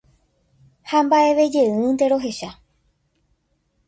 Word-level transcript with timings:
Ha 0.89 0.99
mba'evejeýnte 1.05 2.05
rohecha. 2.13 2.49